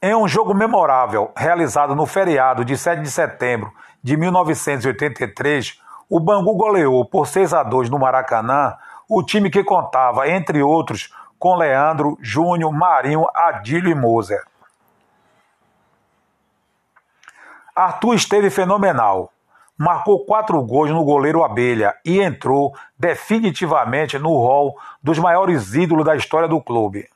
Em 0.00 0.14
um 0.14 0.28
jogo 0.28 0.52
memorável 0.52 1.32
realizado 1.34 1.94
no 1.94 2.04
feriado 2.04 2.64
de 2.64 2.76
7 2.76 3.00
de 3.00 3.10
setembro 3.10 3.72
de 4.02 4.14
1983, 4.14 5.80
o 6.08 6.20
Bangu 6.20 6.54
goleou 6.54 7.04
por 7.04 7.26
6 7.26 7.54
a 7.54 7.62
2 7.62 7.88
no 7.88 7.98
Maracanã 7.98 8.76
o 9.08 9.22
time 9.22 9.48
que 9.48 9.64
contava, 9.64 10.28
entre 10.28 10.62
outros, 10.62 11.12
com 11.38 11.56
Leandro, 11.56 12.18
Júnior, 12.20 12.72
Marinho, 12.72 13.24
Adílio 13.34 13.90
e 13.90 13.94
Moser. 13.94 14.44
Arthur 17.74 18.14
esteve 18.14 18.50
fenomenal. 18.50 19.32
Marcou 19.78 20.24
quatro 20.24 20.60
gols 20.62 20.90
no 20.90 21.04
goleiro 21.04 21.44
Abelha 21.44 21.94
e 22.04 22.20
entrou 22.20 22.74
definitivamente 22.98 24.18
no 24.18 24.30
rol 24.30 24.78
dos 25.02 25.18
maiores 25.18 25.74
ídolos 25.74 26.04
da 26.04 26.16
história 26.16 26.48
do 26.48 26.60
clube. 26.60 27.08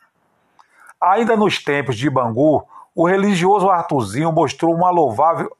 Ainda 1.00 1.37
nos 1.37 1.62
tempos 1.62 1.97
de 1.97 2.11
Bangu, 2.11 2.66
o 2.95 3.09
religioso 3.09 3.71
Artuzinho 3.71 4.30
mostrou 4.30 4.75
uma 4.75 4.90
louvável. 4.90 5.50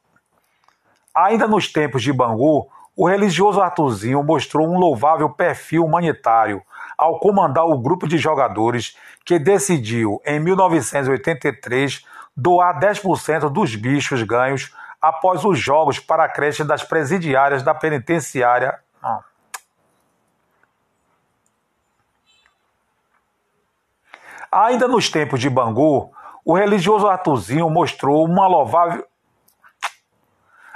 Ainda 1.14 1.49
nos 1.49 1.73
tempos 1.73 2.02
de 2.02 2.12
Bangu, 2.12 2.68
o 2.94 3.09
religioso 3.09 3.61
Artuzinho 3.61 4.23
mostrou 4.23 4.68
um 4.68 4.78
louvável 4.78 5.30
perfil 5.30 5.85
humanitário 5.85 6.62
ao 6.99 7.18
comandar 7.18 7.64
o 7.64 7.78
grupo 7.78 8.06
de 8.06 8.18
jogadores 8.18 8.94
que 9.25 9.38
decidiu, 9.38 10.20
em 10.26 10.38
1983, 10.38 12.04
doar 12.37 12.78
10% 12.78 13.49
dos 13.49 13.75
bichos 13.75 14.23
ganhos 14.23 14.75
após 15.00 15.42
os 15.44 15.59
jogos 15.59 15.99
para 15.99 16.25
a 16.25 16.28
creche 16.28 16.62
das 16.62 16.82
presidiárias 16.82 17.62
da 17.62 17.75
penitenciária. 17.75 18.78
Ainda 24.52 24.88
nos 24.88 25.09
tempos 25.09 25.38
de 25.38 25.49
Bangu, 25.49 26.11
o 26.45 26.54
religioso 26.54 27.07
Artuzinho 27.07 27.71
mostrou 27.71 28.25
uma 28.25 28.49
louvável. 28.49 29.04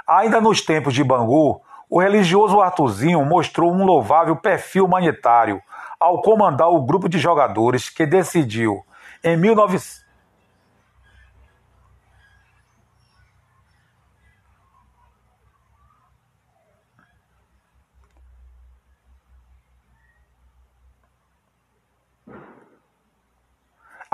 Ainda 0.07 0.39
nos 0.39 0.61
tempos 0.61 0.93
de 0.93 1.03
Bangu, 1.03 1.61
o 1.89 1.99
religioso 1.99 2.61
Artuzinho 2.61 3.23
mostrou 3.25 3.73
um 3.73 3.83
louvável 3.83 4.35
perfil 4.37 4.85
humanitário 4.85 5.61
ao 5.99 6.21
comandar 6.21 6.69
o 6.69 6.81
grupo 6.85 7.09
de 7.09 7.17
jogadores 7.17 7.89
que 7.89 8.05
decidiu, 8.05 8.85
em 9.23 9.35
1900 9.35 10.04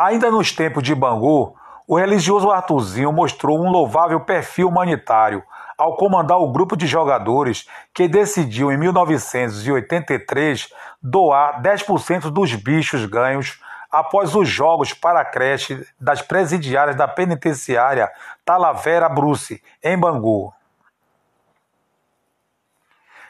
Ainda 0.03 0.31
nos 0.31 0.51
tempos 0.51 0.81
de 0.81 0.95
Bangu, 0.95 1.55
o 1.87 1.95
religioso 1.95 2.49
Artuzinho 2.49 3.13
mostrou 3.13 3.63
um 3.63 3.69
louvável 3.69 4.19
perfil 4.21 4.67
humanitário 4.67 5.43
ao 5.77 5.95
comandar 5.95 6.39
o 6.39 6.51
grupo 6.51 6.75
de 6.75 6.87
jogadores 6.87 7.67
que 7.93 8.07
decidiu 8.07 8.71
em 8.71 8.77
1983 8.77 10.73
doar 11.03 11.61
10% 11.61 12.31
dos 12.31 12.55
bichos 12.55 13.05
ganhos 13.05 13.61
após 13.91 14.33
os 14.33 14.49
jogos 14.49 14.91
para 14.91 15.19
a 15.19 15.25
creche 15.25 15.85
das 15.99 16.19
presidiárias 16.19 16.95
da 16.95 17.07
penitenciária 17.07 18.09
Talavera 18.43 19.07
Bruce, 19.07 19.61
em 19.83 19.95
Bangu. 19.95 20.51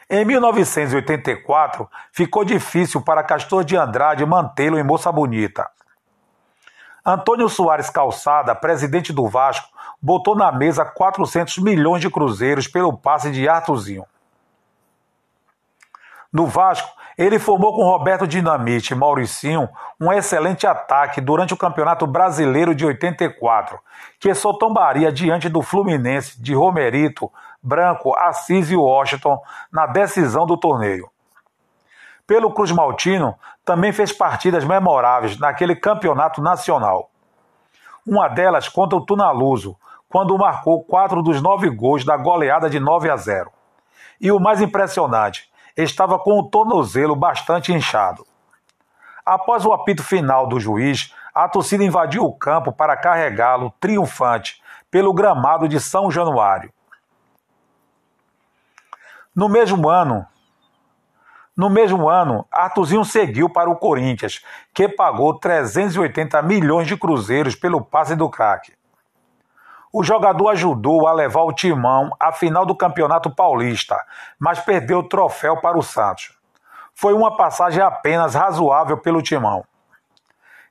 Em 0.08 0.24
1984, 0.24 1.86
ficou 2.10 2.46
difícil 2.46 3.02
para 3.02 3.22
Castor 3.22 3.62
de 3.62 3.76
Andrade 3.76 4.24
mantê-lo 4.24 4.78
em 4.78 4.82
Moça 4.82 5.12
Bonita. 5.12 5.68
Antônio 7.04 7.48
Soares 7.48 7.90
Calçada, 7.90 8.54
presidente 8.54 9.12
do 9.12 9.26
Vasco, 9.26 9.68
botou 10.00 10.36
na 10.36 10.52
mesa 10.52 10.84
400 10.84 11.58
milhões 11.58 12.00
de 12.00 12.08
cruzeiros 12.08 12.68
pelo 12.68 12.96
passe 12.96 13.32
de 13.32 13.48
Arthurzinho. 13.48 14.06
No 16.32 16.46
Vasco, 16.46 16.88
ele 17.18 17.38
formou 17.38 17.74
com 17.74 17.84
Roberto 17.84 18.26
Dinamite 18.26 18.94
e 18.94 18.96
Mauricinho 18.96 19.68
um 20.00 20.12
excelente 20.12 20.66
ataque 20.66 21.20
durante 21.20 21.52
o 21.52 21.56
Campeonato 21.56 22.06
Brasileiro 22.06 22.74
de 22.74 22.86
84, 22.86 23.78
que 24.18 24.32
só 24.32 24.52
tombaria 24.52 25.12
diante 25.12 25.48
do 25.48 25.60
Fluminense 25.60 26.40
de 26.40 26.54
Romerito, 26.54 27.30
Branco, 27.62 28.16
Assis 28.16 28.70
e 28.70 28.76
Washington 28.76 29.38
na 29.70 29.86
decisão 29.86 30.46
do 30.46 30.56
torneio. 30.56 31.11
Pelo 32.26 32.52
Cruz 32.52 32.70
Maltino, 32.70 33.34
também 33.64 33.92
fez 33.92 34.12
partidas 34.12 34.64
memoráveis 34.64 35.38
naquele 35.38 35.76
campeonato 35.76 36.40
nacional. 36.40 37.10
Uma 38.06 38.28
delas 38.28 38.68
contra 38.68 38.98
o 38.98 39.04
Tunaluso, 39.04 39.76
quando 40.08 40.36
marcou 40.36 40.84
quatro 40.84 41.22
dos 41.22 41.40
nove 41.40 41.70
gols 41.70 42.04
da 42.04 42.16
goleada 42.16 42.68
de 42.68 42.78
9 42.78 43.10
a 43.10 43.16
0. 43.16 43.50
E 44.20 44.30
o 44.30 44.38
mais 44.38 44.60
impressionante, 44.60 45.50
estava 45.76 46.18
com 46.18 46.38
o 46.38 46.48
tornozelo 46.48 47.16
bastante 47.16 47.72
inchado. 47.72 48.26
Após 49.24 49.64
o 49.64 49.72
apito 49.72 50.02
final 50.02 50.46
do 50.46 50.60
juiz, 50.60 51.14
a 51.34 51.48
torcida 51.48 51.84
invadiu 51.84 52.24
o 52.24 52.34
campo 52.34 52.72
para 52.72 52.96
carregá-lo 52.96 53.72
triunfante 53.80 54.60
pelo 54.90 55.14
gramado 55.14 55.66
de 55.66 55.80
São 55.80 56.10
Januário. 56.10 56.72
No 59.34 59.48
mesmo 59.48 59.88
ano, 59.88 60.26
no 61.54 61.68
mesmo 61.68 62.08
ano, 62.08 62.46
Artuzinho 62.50 63.04
seguiu 63.04 63.48
para 63.48 63.68
o 63.68 63.76
Corinthians, 63.76 64.42
que 64.72 64.88
pagou 64.88 65.38
380 65.38 66.40
milhões 66.40 66.86
de 66.86 66.96
cruzeiros 66.96 67.54
pelo 67.54 67.82
passe 67.82 68.16
do 68.16 68.30
craque. 68.30 68.72
O 69.92 70.02
jogador 70.02 70.48
ajudou 70.48 71.06
a 71.06 71.12
levar 71.12 71.42
o 71.42 71.52
timão 71.52 72.10
à 72.18 72.32
final 72.32 72.64
do 72.64 72.74
Campeonato 72.74 73.30
Paulista, 73.30 74.02
mas 74.38 74.60
perdeu 74.60 75.00
o 75.00 75.08
troféu 75.08 75.60
para 75.60 75.76
o 75.76 75.82
Santos. 75.82 76.32
Foi 76.94 77.12
uma 77.12 77.36
passagem 77.36 77.82
apenas 77.82 78.34
razoável 78.34 78.96
pelo 78.96 79.20
timão. 79.20 79.62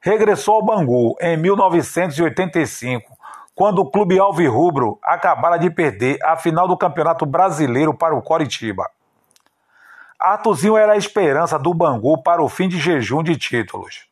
Regressou 0.02 0.56
ao 0.56 0.66
Bangu 0.66 1.16
em 1.22 1.38
1985, 1.38 3.16
quando 3.54 3.80
o 3.84 3.92
clube 3.92 4.18
alvirrubro 4.18 4.98
acabara 5.04 5.58
de 5.58 5.70
perder 5.70 6.18
a 6.24 6.36
final 6.36 6.68
do 6.68 6.76
Campeonato 6.76 7.24
Brasileiro 7.24 7.94
para 7.94 8.16
o 8.16 8.22
Coritiba. 8.24 8.90
Artuzinho 10.22 10.78
era 10.78 10.94
a 10.94 10.98
esperança 10.98 11.58
do 11.58 11.74
Bangu 11.74 12.22
para 12.22 12.44
o 12.44 12.48
fim 12.48 12.70
de 12.70 12.80
jejum 12.80 13.24
de 13.24 13.36
títulos. 13.36 14.06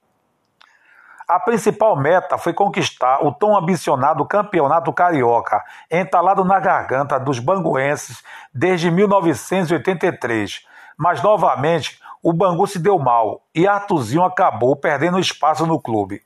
A 1.27 1.39
principal 1.39 1.95
meta 1.95 2.39
foi 2.39 2.51
conquistar 2.51 3.23
o 3.23 3.31
tão 3.31 3.55
ambicionado 3.55 4.25
Campeonato 4.25 4.91
Carioca, 4.91 5.63
entalado 5.91 6.43
na 6.43 6.59
garganta 6.59 7.19
dos 7.19 7.37
banguenses 7.37 8.23
desde 8.51 8.89
1983. 8.89 10.65
Mas 10.97 11.21
novamente 11.21 12.01
o 12.23 12.33
Bangu 12.33 12.65
se 12.65 12.79
deu 12.79 12.97
mal 12.97 13.43
e 13.53 13.67
Artuzinho 13.67 14.23
acabou 14.23 14.75
perdendo 14.75 15.19
espaço 15.19 15.67
no 15.67 15.79
clube. 15.79 16.23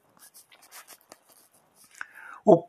O 2.46 2.64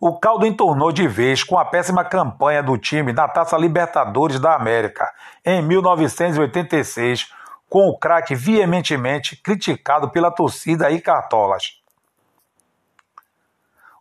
O 0.00 0.16
caldo 0.16 0.46
entornou 0.46 0.92
de 0.92 1.08
vez 1.08 1.42
com 1.42 1.58
a 1.58 1.64
péssima 1.64 2.04
campanha 2.04 2.62
do 2.62 2.78
time 2.78 3.12
na 3.12 3.26
Taça 3.26 3.56
Libertadores 3.58 4.38
da 4.38 4.54
América 4.54 5.12
em 5.44 5.60
1986, 5.60 7.32
com 7.68 7.88
o 7.88 7.98
craque 7.98 8.32
veementemente 8.32 9.34
criticado 9.34 10.08
pela 10.10 10.30
torcida 10.30 10.88
e 10.88 11.00
cartolas. 11.00 11.82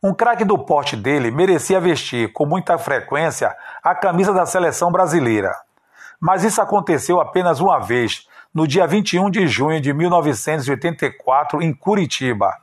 Um 0.03 0.13
craque 0.13 0.45
do 0.45 0.59
porte 0.59 0.95
dele 0.95 1.31
merecia 1.31 1.79
vestir 1.79 2.31
com 2.31 2.45
muita 2.45 2.77
frequência 2.77 3.55
a 3.83 3.95
camisa 3.95 4.31
da 4.31 4.45
seleção 4.45 4.91
brasileira. 4.91 5.51
Mas 6.19 6.43
isso 6.43 6.61
aconteceu 6.61 7.19
apenas 7.19 7.59
uma 7.59 7.79
vez, 7.79 8.27
no 8.53 8.67
dia 8.67 8.85
21 8.85 9.31
de 9.31 9.47
junho 9.47 9.81
de 9.81 9.91
1984, 9.93 11.63
em 11.63 11.73
Curitiba 11.73 12.55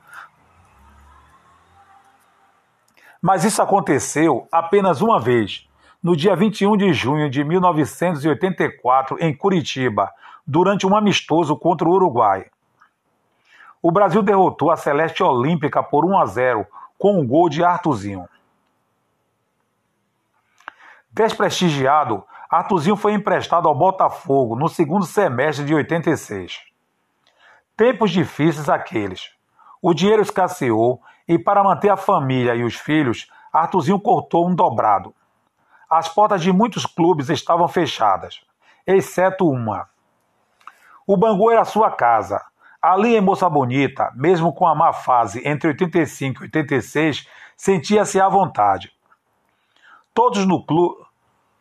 Mas 3.25 3.43
isso 3.43 3.59
aconteceu 3.59 4.47
apenas 4.51 5.01
uma 5.01 5.19
vez, 5.19 5.67
no 6.03 6.15
dia 6.15 6.35
21 6.35 6.77
de 6.77 6.93
junho 6.93 7.27
de 7.27 7.43
1984, 7.43 9.17
em 9.19 9.35
Curitiba, 9.35 10.13
durante 10.45 10.85
um 10.85 10.95
amistoso 10.95 11.57
contra 11.57 11.89
o 11.89 11.91
Uruguai. 11.91 12.45
O 13.81 13.91
Brasil 13.91 14.21
derrotou 14.21 14.69
a 14.69 14.77
Celeste 14.77 15.23
Olímpica 15.23 15.81
por 15.81 16.05
1 16.05 16.19
a 16.19 16.25
0 16.27 16.67
com 16.99 17.19
um 17.19 17.25
gol 17.25 17.49
de 17.49 17.63
Artuzinho. 17.63 18.29
Desprestigiado, 21.09 22.23
Artuzinho 22.47 22.95
foi 22.95 23.13
emprestado 23.13 23.67
ao 23.67 23.73
Botafogo 23.73 24.55
no 24.55 24.69
segundo 24.69 25.03
semestre 25.03 25.65
de 25.65 25.73
86. 25.73 26.59
Tempos 27.75 28.11
difíceis 28.11 28.69
aqueles. 28.69 29.31
O 29.81 29.95
dinheiro 29.95 30.21
escasseou 30.21 31.01
e 31.27 31.37
para 31.39 31.63
manter 31.63 31.89
a 31.89 31.97
família 31.97 32.55
e 32.55 32.63
os 32.63 32.75
filhos, 32.75 33.27
Artuzinho 33.51 33.99
cortou 33.99 34.47
um 34.47 34.53
dobrado. 34.53 35.13
As 35.89 36.09
portas 36.09 36.41
de 36.41 36.51
muitos 36.51 36.85
clubes 36.85 37.29
estavam 37.29 37.67
fechadas, 37.67 38.41
exceto 38.85 39.47
uma. 39.47 39.87
O 41.07 41.15
Bangu 41.15 41.51
era 41.51 41.63
sua 41.63 41.91
casa. 41.91 42.41
Ali 42.81 43.15
em 43.15 43.21
Moça 43.21 43.49
Bonita, 43.49 44.11
mesmo 44.15 44.53
com 44.53 44.67
a 44.67 44.75
má 44.75 44.93
fase 44.93 45.41
entre 45.47 45.69
85 45.69 46.43
e 46.43 46.45
86, 46.45 47.27
sentia-se 47.57 48.19
à 48.19 48.29
vontade. 48.29 48.91
Todos 50.13 50.45
no, 50.45 50.63
clube, 50.63 51.03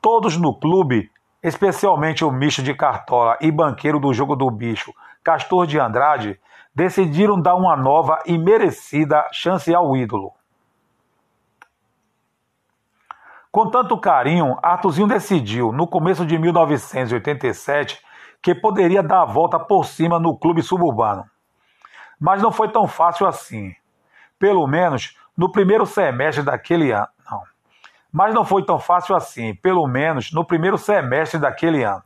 todos 0.00 0.36
no 0.36 0.58
clube, 0.58 1.10
especialmente 1.42 2.24
o 2.24 2.30
misto 2.30 2.62
de 2.62 2.74
cartola 2.74 3.38
e 3.40 3.50
banqueiro 3.50 3.98
do 3.98 4.12
jogo 4.12 4.36
do 4.36 4.50
bicho, 4.50 4.92
Castor 5.22 5.66
de 5.66 5.78
Andrade, 5.78 6.38
decidiram 6.74 7.40
dar 7.40 7.54
uma 7.54 7.76
nova 7.76 8.22
e 8.26 8.36
merecida 8.36 9.28
chance 9.32 9.72
ao 9.74 9.96
ídolo. 9.96 10.32
Com 13.50 13.70
tanto 13.70 13.96
carinho, 13.98 14.58
Artuzinho 14.62 15.06
decidiu, 15.06 15.70
no 15.70 15.86
começo 15.86 16.26
de 16.26 16.36
1987, 16.36 18.02
que 18.42 18.54
poderia 18.54 19.02
dar 19.02 19.22
a 19.22 19.24
volta 19.24 19.58
por 19.58 19.86
cima 19.86 20.18
no 20.18 20.36
clube 20.36 20.62
suburbano. 20.62 21.24
Mas 22.20 22.42
não 22.42 22.52
foi 22.52 22.68
tão 22.68 22.86
fácil 22.86 23.26
assim. 23.26 23.74
Pelo 24.38 24.66
menos 24.66 25.16
no 25.36 25.50
primeiro 25.50 25.86
semestre 25.86 26.44
daquele 26.44 26.92
ano. 26.92 27.08
Não. 27.30 27.42
Mas 28.12 28.34
não 28.34 28.44
foi 28.44 28.64
tão 28.64 28.78
fácil 28.78 29.16
assim, 29.16 29.54
pelo 29.56 29.86
menos 29.86 30.32
no 30.32 30.44
primeiro 30.44 30.78
semestre 30.78 31.40
daquele 31.40 31.82
ano. 31.82 32.02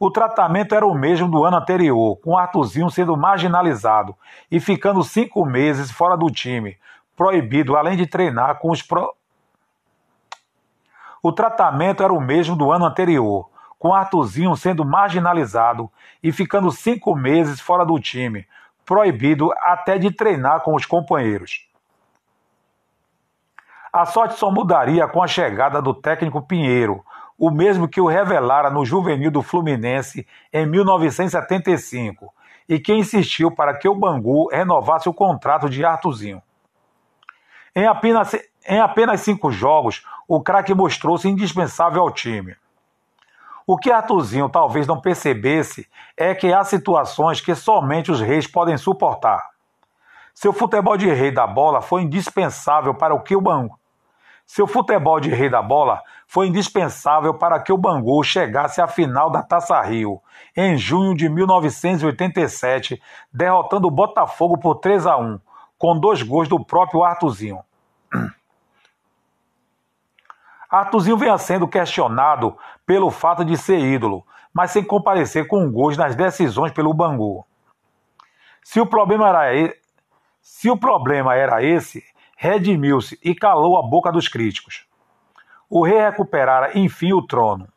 O 0.00 0.10
tratamento 0.10 0.74
era 0.74 0.86
o 0.86 0.94
mesmo 0.94 1.28
do 1.28 1.44
ano 1.44 1.56
anterior, 1.56 2.16
com 2.18 2.38
Artuzinho 2.38 2.88
sendo 2.88 3.16
marginalizado 3.16 4.14
e 4.50 4.60
ficando 4.60 5.02
cinco 5.02 5.44
meses 5.44 5.90
fora 5.90 6.16
do 6.16 6.30
time, 6.30 6.78
proibido, 7.16 7.76
além 7.76 7.96
de 7.96 8.06
treinar 8.06 8.60
com 8.60 8.70
os 8.70 8.80
pro... 8.80 9.12
O 11.20 11.32
tratamento 11.32 12.02
era 12.02 12.12
o 12.12 12.20
mesmo 12.20 12.54
do 12.54 12.70
ano 12.70 12.84
anterior, 12.84 13.50
com 13.76 13.92
Artuzinho 13.92 14.54
sendo 14.56 14.84
marginalizado 14.84 15.90
e 16.22 16.30
ficando 16.30 16.70
cinco 16.70 17.16
meses 17.16 17.60
fora 17.60 17.84
do 17.84 17.98
time, 17.98 18.46
proibido 18.84 19.52
até 19.60 19.98
de 19.98 20.12
treinar 20.12 20.60
com 20.60 20.74
os 20.74 20.86
companheiros. 20.86 21.68
A 23.92 24.04
sorte 24.04 24.34
só 24.38 24.50
mudaria 24.50 25.08
com 25.08 25.20
a 25.20 25.26
chegada 25.26 25.82
do 25.82 25.92
técnico 25.92 26.42
Pinheiro, 26.42 27.04
o 27.38 27.50
mesmo 27.50 27.86
que 27.86 28.00
o 28.00 28.06
revelara 28.06 28.68
no 28.68 28.84
juvenil 28.84 29.30
do 29.30 29.42
Fluminense 29.42 30.26
em 30.52 30.66
1975 30.66 32.34
e 32.68 32.80
que 32.80 32.92
insistiu 32.92 33.50
para 33.50 33.78
que 33.78 33.88
o 33.88 33.94
Bangu 33.94 34.48
renovasse 34.50 35.08
o 35.08 35.14
contrato 35.14 35.70
de 35.70 35.84
Artuzinho. 35.84 36.42
Em 37.74 37.86
apenas, 37.86 38.34
em 38.66 38.80
apenas 38.80 39.20
cinco 39.20 39.52
jogos, 39.52 40.04
o 40.26 40.42
craque 40.42 40.74
mostrou-se 40.74 41.28
indispensável 41.28 42.02
ao 42.02 42.10
time. 42.10 42.56
O 43.64 43.78
que 43.78 43.92
Artuzinho 43.92 44.48
talvez 44.48 44.86
não 44.86 45.00
percebesse 45.00 45.86
é 46.16 46.34
que 46.34 46.52
há 46.52 46.64
situações 46.64 47.40
que 47.40 47.54
somente 47.54 48.10
os 48.10 48.20
reis 48.20 48.46
podem 48.46 48.76
suportar. 48.76 49.40
Seu 50.34 50.52
futebol 50.52 50.96
de 50.96 51.06
rei 51.06 51.30
da 51.30 51.46
bola 51.46 51.80
foi 51.80 52.02
indispensável 52.02 52.94
para 52.94 53.14
o 53.14 53.20
que 53.20 53.36
o 53.36 53.40
Bangu 53.40 53.78
seu 54.48 54.66
futebol 54.66 55.20
de 55.20 55.28
rei 55.28 55.50
da 55.50 55.60
bola 55.60 56.02
foi 56.26 56.46
indispensável 56.46 57.34
para 57.34 57.60
que 57.60 57.70
o 57.70 57.76
Bangu 57.76 58.24
chegasse 58.24 58.80
à 58.80 58.88
final 58.88 59.28
da 59.28 59.42
Taça 59.42 59.78
Rio, 59.82 60.22
em 60.56 60.74
junho 60.74 61.14
de 61.14 61.28
1987, 61.28 63.00
derrotando 63.30 63.88
o 63.88 63.90
Botafogo 63.90 64.56
por 64.56 64.76
3 64.76 65.06
a 65.06 65.18
1, 65.18 65.38
com 65.76 66.00
dois 66.00 66.22
gols 66.22 66.48
do 66.48 66.58
próprio 66.64 67.04
Artuzinho. 67.04 67.60
Artuzinho 70.70 71.18
vinha 71.18 71.36
sendo 71.36 71.68
questionado 71.68 72.56
pelo 72.86 73.10
fato 73.10 73.44
de 73.44 73.54
ser 73.54 73.78
ídolo, 73.78 74.26
mas 74.50 74.70
sem 74.70 74.82
comparecer 74.82 75.46
com 75.46 75.70
gols 75.70 75.98
nas 75.98 76.16
decisões 76.16 76.72
pelo 76.72 76.94
Bangu. 76.94 77.44
Se 78.64 78.80
o 78.80 78.86
problema 78.86 79.28
era, 79.28 79.74
Se 80.40 80.70
o 80.70 80.76
problema 80.76 81.34
era 81.34 81.62
esse, 81.62 82.02
redimiu-se 82.40 83.18
e 83.20 83.34
calou 83.34 83.76
a 83.76 83.82
boca 83.82 84.12
dos 84.12 84.28
críticos. 84.28 84.86
O 85.68 85.84
rei 85.84 85.98
recuperara 85.98 86.78
enfim 86.78 87.12
o 87.12 87.26
trono. 87.26 87.68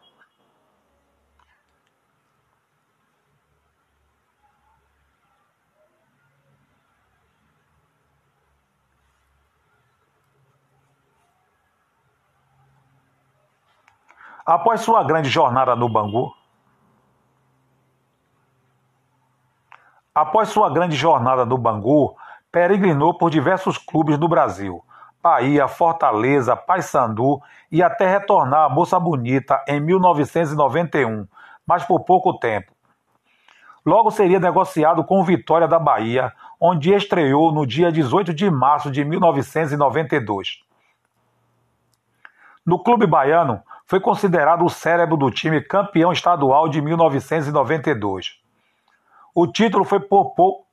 Após 14.46 14.82
sua 14.82 15.04
grande 15.04 15.30
jornada 15.30 15.76
no 15.76 15.90
Bangu, 15.90 16.36
após 20.14 20.50
sua 20.50 20.70
grande 20.70 20.96
jornada 20.96 21.46
no 21.46 21.58
Bangu, 21.58 22.16
peregrinou 22.52 23.18
por 23.18 23.30
diversos 23.30 23.78
clubes 23.78 24.18
no 24.18 24.28
Brasil, 24.28 24.84
Bahia, 25.22 25.68
Fortaleza, 25.68 26.56
Paysandu 26.56 27.40
e 27.72 27.82
até 27.82 28.10
retornar 28.10 28.66
a 28.66 28.70
Moça 28.70 29.00
Bonita 29.00 29.64
em 29.68 29.80
1991, 29.80 31.28
mas 31.66 31.86
por 31.86 32.02
pouco 32.02 32.34
tempo. 32.40 32.72
Logo 33.86 34.12
seria 34.12 34.40
negociado 34.40 35.04
com 35.04 35.20
o 35.20 35.24
Vitória 35.24 35.68
da 35.68 35.80
Bahia, 35.80 36.34
onde 36.60 36.94
estreou 36.94 37.52
no 37.52 37.66
dia 37.66 37.92
18 37.92 38.34
de 38.34 38.50
março 38.50 38.92
de 38.92 39.04
1992. 39.04 40.60
No 42.64 42.78
clube 42.78 43.08
baiano, 43.08 43.62
foi 43.88 44.00
considerado 44.00 44.64
o 44.64 44.70
cérebro 44.70 45.18
do 45.18 45.32
time 45.32 45.60
campeão 45.62 46.12
estadual 46.12 46.70
de 46.70 46.82
1992. 46.82 48.40
O 49.34 49.48
título 49.48 49.84
foi, 49.84 50.00
por 50.00 50.36
pouco, 50.36 50.66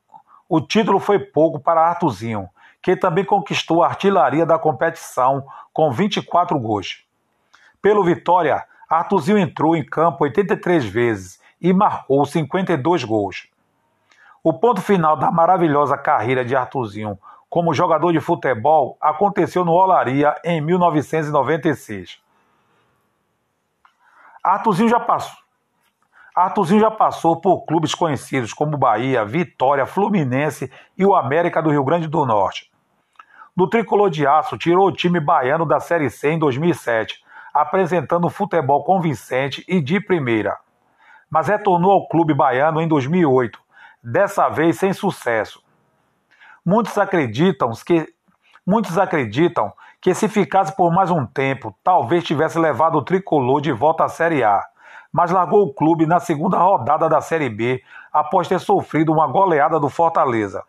o 0.49 0.61
título 0.61 0.99
foi 0.99 1.19
pouco 1.19 1.61
para 1.61 1.87
Artuzinho, 1.87 2.49
que 2.81 2.97
também 2.97 3.25
conquistou 3.25 3.83
a 3.83 3.89
artilharia 3.89 4.47
da 4.47 4.59
competição 4.59 5.47
com 5.73 5.91
24 5.91 6.59
gols. 6.59 7.05
Pelo 7.83 8.03
Vitória, 8.03 8.65
Artuzinho 8.89 9.39
entrou 9.39 9.77
em 9.77 9.85
campo 9.85 10.25
83 10.25 10.85
vezes 10.87 11.41
e 11.61 11.73
marcou 11.73 12.25
52 12.25 13.05
gols. 13.05 13.49
O 14.43 14.53
ponto 14.53 14.81
final 14.81 15.17
da 15.17 15.31
maravilhosa 15.31 15.99
carreira 15.99 16.45
de 16.45 16.57
Artuzinho 16.57 17.19
como 17.51 17.75
jogador 17.75 18.13
de 18.13 18.21
futebol 18.21 18.97
aconteceu 19.01 19.65
no 19.65 19.73
Olaria 19.73 20.35
em 20.45 20.61
1996. 20.61 22.21
Artuzinho 24.43 24.89
já 24.89 25.01
passou. 25.01 25.48
Artuzinho 26.39 26.81
já 26.81 26.91
passou 26.91 27.41
por 27.41 27.65
clubes 27.65 27.97
conhecidos 27.97 28.53
como 28.53 28.79
Bahia, 28.79 29.25
Vitória, 29.25 29.85
Fluminense 29.85 30.71
e 30.97 31.05
o 31.05 31.17
América 31.17 31.61
do 31.61 31.69
Rio 31.69 31.83
Grande 31.83 32.07
do 32.07 32.25
Norte. 32.25 32.71
No 33.57 33.69
tricolor 33.69 34.09
de 34.09 34.25
aço, 34.25 34.57
tirou 34.57 34.87
o 34.87 34.93
time 34.93 35.19
baiano 35.19 35.67
da 35.67 35.81
Série 35.81 36.09
C 36.09 36.31
em 36.31 36.39
2007, 36.39 37.25
apresentando 37.53 38.31
futebol 38.31 38.85
convincente 38.85 39.65
e 39.67 39.81
de 39.81 40.01
primeira. 40.01 40.57
Mas 41.29 41.49
retornou 41.49 41.91
ao 41.91 42.09
clube 42.09 42.33
baiano 42.33 42.81
em 42.81 42.87
2008, 42.87 43.59
dessa 44.01 44.49
vez 44.49 44.79
sem 44.79 44.93
sucesso. 44.93 45.61
Muitos 46.65 46.97
acreditam 46.99 47.73
que 47.85 48.07
muitos 48.65 48.97
acreditam 48.97 49.73
que 50.01 50.15
se 50.15 50.29
ficasse 50.29 50.77
por 50.77 50.95
mais 50.95 51.11
um 51.11 51.27
tempo, 51.27 51.75
talvez 51.83 52.23
tivesse 52.23 52.61
levado 52.61 52.97
o 52.97 53.05
tricolor 53.05 53.61
de 53.61 53.73
volta 53.73 54.05
à 54.05 54.09
Série 54.09 54.45
A, 54.45 54.63
mas 55.13 55.31
largou 55.31 55.63
o 55.63 55.73
clube 55.73 56.07
na 56.07 56.21
segunda 56.21 56.59
rodada 56.59 57.09
da 57.09 57.21
Série 57.21 57.49
B 57.49 57.83
após 58.13 58.49
ter 58.49 58.61
sofrido 58.61 59.13
uma 59.13 59.27
goleada 59.27 59.81
do 59.81 59.89
Fortaleza. 59.89 60.65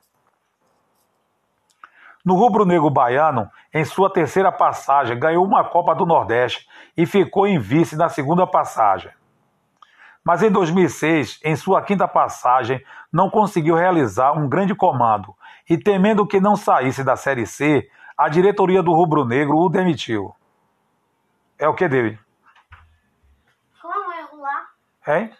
No 2.23 2.35
rubro-negro 2.35 2.89
baiano, 2.89 3.49
em 3.73 3.85
sua 3.85 4.11
terceira 4.11 4.51
passagem, 4.51 5.17
ganhou 5.17 5.45
uma 5.45 5.63
Copa 5.63 5.95
do 5.95 6.05
Nordeste 6.05 6.67
e 6.95 7.05
ficou 7.05 7.47
em 7.47 7.57
vice 7.57 7.95
na 7.95 8.09
segunda 8.09 8.45
passagem. 8.45 9.11
Mas 10.23 10.43
em 10.43 10.51
2006, 10.51 11.39
em 11.43 11.55
sua 11.55 11.81
quinta 11.81 12.07
passagem, 12.07 12.83
não 13.11 13.29
conseguiu 13.29 13.75
realizar 13.75 14.33
um 14.33 14.47
grande 14.49 14.75
comando 14.75 15.33
e, 15.69 15.77
temendo 15.77 16.27
que 16.27 16.39
não 16.39 16.55
saísse 16.55 17.03
da 17.03 17.15
Série 17.15 17.47
C, 17.47 17.89
a 18.17 18.27
diretoria 18.27 18.83
do 18.83 18.93
Rubro 18.93 19.23
Negro 19.25 19.57
o 19.57 19.69
demitiu. 19.69 20.35
É 21.57 21.67
o 21.67 21.73
que 21.73 21.87
dele? 21.87 22.19
Hein? 25.09 25.35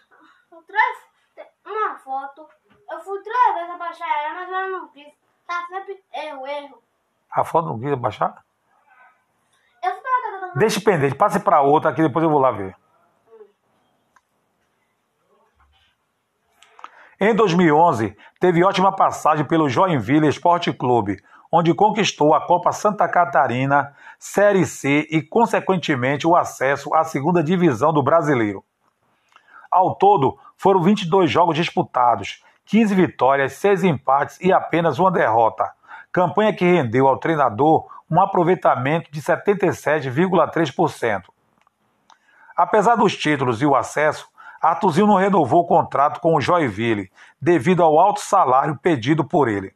Eu 0.50 0.62
trouxe 0.62 1.50
uma 1.64 1.94
foto. 1.98 2.48
Eu 2.90 2.98
fui 2.98 3.22
três 3.22 3.54
vezes 3.54 3.70
abaixar 3.70 4.08
ela, 4.24 4.34
mas 4.34 4.48
ela 4.48 4.68
não 4.68 4.88
quis. 4.88 5.06
Tá 5.46 5.64
sempre 5.68 6.02
erro, 6.12 6.44
erro. 6.44 6.82
A 7.30 7.44
foto 7.44 7.68
não 7.68 7.78
quis 7.78 7.94
baixar? 7.94 8.44
Eu 9.80 9.92
fui 9.92 10.00
pra 10.00 10.52
Deixe 10.56 10.80
pendente, 10.80 11.14
passe 11.14 11.38
para 11.38 11.62
outra 11.62 11.92
que 11.92 12.02
depois 12.02 12.24
eu 12.24 12.30
vou 12.30 12.40
lá 12.40 12.50
ver. 12.50 12.74
Em 17.20 17.32
2011, 17.32 18.16
teve 18.40 18.64
ótima 18.64 18.96
passagem 18.96 19.46
pelo 19.46 19.68
Joinville 19.68 20.26
Esporte 20.26 20.72
Clube, 20.72 21.22
onde 21.52 21.74
conquistou 21.74 22.34
a 22.34 22.44
Copa 22.44 22.72
Santa 22.72 23.06
Catarina, 23.08 23.94
Série 24.18 24.66
C 24.66 25.06
e, 25.10 25.22
consequentemente, 25.22 26.26
o 26.26 26.34
acesso 26.34 26.92
à 26.92 27.04
segunda 27.04 27.42
divisão 27.42 27.92
do 27.92 28.02
brasileiro. 28.02 28.64
Ao 29.70 29.94
todo, 29.94 30.36
foram 30.56 30.82
22 30.82 31.30
jogos 31.30 31.56
disputados, 31.56 32.42
15 32.66 32.94
vitórias, 32.94 33.52
6 33.54 33.84
empates 33.84 34.38
e 34.40 34.52
apenas 34.52 34.98
uma 34.98 35.10
derrota. 35.10 35.70
Campanha 36.12 36.52
que 36.52 36.64
rendeu 36.64 37.06
ao 37.06 37.18
treinador 37.18 37.86
um 38.10 38.20
aproveitamento 38.20 39.10
de 39.12 39.22
77,3%. 39.22 41.22
Apesar 42.56 42.96
dos 42.96 43.16
títulos 43.16 43.62
e 43.62 43.66
o 43.66 43.76
acesso, 43.76 44.28
Artuzinho 44.60 45.06
não 45.06 45.14
renovou 45.14 45.62
o 45.62 45.66
contrato 45.66 46.20
com 46.20 46.34
o 46.34 46.40
Joinville, 46.40 47.10
devido 47.40 47.82
ao 47.82 47.98
alto 47.98 48.20
salário 48.20 48.78
pedido 48.82 49.24
por 49.24 49.48
ele. 49.48 49.72